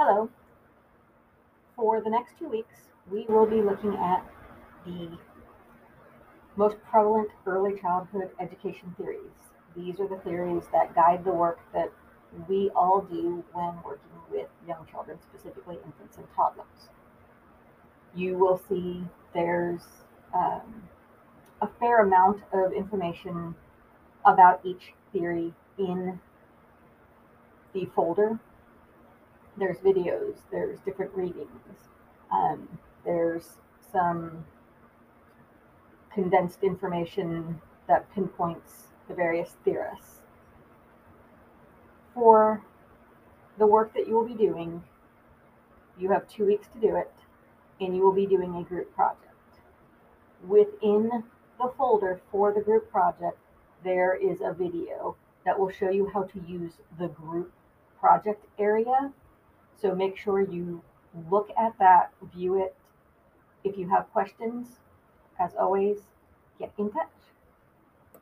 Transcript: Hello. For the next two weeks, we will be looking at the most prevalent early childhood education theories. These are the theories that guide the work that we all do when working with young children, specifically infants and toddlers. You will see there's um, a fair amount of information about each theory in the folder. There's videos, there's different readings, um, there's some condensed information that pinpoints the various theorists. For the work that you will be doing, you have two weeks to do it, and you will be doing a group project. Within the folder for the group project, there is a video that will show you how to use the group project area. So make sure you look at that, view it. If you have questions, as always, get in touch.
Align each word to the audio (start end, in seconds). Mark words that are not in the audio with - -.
Hello. 0.00 0.30
For 1.74 2.00
the 2.00 2.08
next 2.08 2.38
two 2.38 2.48
weeks, 2.48 2.76
we 3.10 3.26
will 3.28 3.46
be 3.46 3.60
looking 3.60 3.96
at 3.96 4.24
the 4.86 5.18
most 6.54 6.76
prevalent 6.88 7.30
early 7.44 7.76
childhood 7.80 8.30
education 8.38 8.94
theories. 8.96 9.32
These 9.74 9.98
are 9.98 10.06
the 10.06 10.18
theories 10.18 10.62
that 10.72 10.94
guide 10.94 11.24
the 11.24 11.32
work 11.32 11.58
that 11.74 11.90
we 12.48 12.70
all 12.76 13.00
do 13.10 13.42
when 13.52 13.74
working 13.84 14.22
with 14.30 14.46
young 14.68 14.86
children, 14.88 15.18
specifically 15.20 15.78
infants 15.84 16.16
and 16.16 16.26
toddlers. 16.36 16.90
You 18.14 18.38
will 18.38 18.62
see 18.68 19.02
there's 19.34 19.82
um, 20.32 20.84
a 21.60 21.66
fair 21.80 22.04
amount 22.04 22.44
of 22.52 22.72
information 22.72 23.56
about 24.24 24.60
each 24.64 24.92
theory 25.12 25.54
in 25.76 26.20
the 27.72 27.86
folder. 27.96 28.38
There's 29.58 29.78
videos, 29.78 30.36
there's 30.52 30.78
different 30.80 31.12
readings, 31.14 31.48
um, 32.30 32.68
there's 33.04 33.56
some 33.90 34.44
condensed 36.14 36.62
information 36.62 37.60
that 37.88 38.12
pinpoints 38.14 38.88
the 39.08 39.14
various 39.14 39.56
theorists. 39.64 40.20
For 42.14 42.62
the 43.58 43.66
work 43.66 43.94
that 43.94 44.06
you 44.06 44.14
will 44.14 44.26
be 44.26 44.34
doing, 44.34 44.84
you 45.98 46.10
have 46.10 46.28
two 46.28 46.46
weeks 46.46 46.68
to 46.74 46.80
do 46.80 46.94
it, 46.96 47.10
and 47.80 47.96
you 47.96 48.02
will 48.02 48.12
be 48.12 48.26
doing 48.26 48.54
a 48.54 48.62
group 48.62 48.94
project. 48.94 49.24
Within 50.46 51.24
the 51.58 51.72
folder 51.76 52.20
for 52.30 52.52
the 52.52 52.60
group 52.60 52.90
project, 52.90 53.38
there 53.82 54.14
is 54.14 54.40
a 54.40 54.52
video 54.52 55.16
that 55.44 55.58
will 55.58 55.70
show 55.70 55.90
you 55.90 56.10
how 56.12 56.22
to 56.22 56.40
use 56.46 56.72
the 56.98 57.08
group 57.08 57.52
project 58.00 58.44
area. 58.58 59.12
So 59.80 59.94
make 59.94 60.16
sure 60.16 60.40
you 60.40 60.82
look 61.30 61.50
at 61.58 61.78
that, 61.78 62.12
view 62.34 62.60
it. 62.60 62.74
If 63.64 63.78
you 63.78 63.88
have 63.90 64.10
questions, 64.12 64.78
as 65.38 65.54
always, 65.54 65.98
get 66.58 66.72
in 66.78 66.90
touch. 66.90 67.06